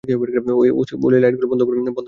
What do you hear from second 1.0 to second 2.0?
ওলি, লাইটগুলো বন্ধ করছো না কেনো?